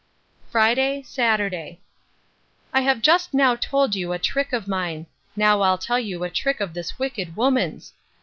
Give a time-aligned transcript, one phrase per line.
[0.49, 1.79] Friday, Saturday.
[2.73, 6.29] I have just now told you a trick of mine; now I'll tell you a
[6.31, 7.93] trick of this wicked woman's.